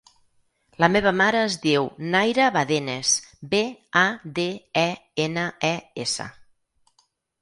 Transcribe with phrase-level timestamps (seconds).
[0.83, 3.11] La meva mare es diu Naira Badenes:
[3.53, 3.61] be,
[4.01, 4.03] a,
[4.39, 4.47] de,
[4.85, 4.87] e,
[5.27, 5.73] ena, e,
[6.07, 6.27] essa.